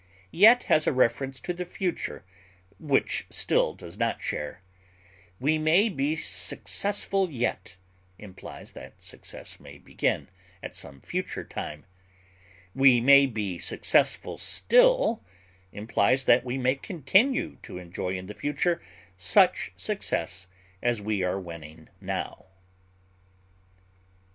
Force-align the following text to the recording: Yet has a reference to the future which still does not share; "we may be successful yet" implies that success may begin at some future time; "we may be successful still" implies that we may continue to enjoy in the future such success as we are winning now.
Yet 0.33 0.63
has 0.63 0.87
a 0.87 0.91
reference 0.91 1.39
to 1.41 1.53
the 1.53 1.63
future 1.63 2.25
which 2.79 3.27
still 3.29 3.75
does 3.75 3.99
not 3.99 4.19
share; 4.19 4.63
"we 5.39 5.59
may 5.59 5.89
be 5.89 6.15
successful 6.15 7.29
yet" 7.29 7.75
implies 8.17 8.71
that 8.71 8.99
success 8.99 9.59
may 9.59 9.77
begin 9.77 10.27
at 10.63 10.73
some 10.73 11.01
future 11.01 11.43
time; 11.43 11.85
"we 12.73 12.99
may 12.99 13.27
be 13.27 13.59
successful 13.59 14.39
still" 14.39 15.23
implies 15.71 16.25
that 16.25 16.43
we 16.43 16.57
may 16.57 16.77
continue 16.77 17.57
to 17.61 17.77
enjoy 17.77 18.17
in 18.17 18.25
the 18.25 18.33
future 18.33 18.81
such 19.17 19.71
success 19.75 20.47
as 20.81 20.99
we 20.99 21.21
are 21.21 21.39
winning 21.39 21.89
now. 21.99 22.47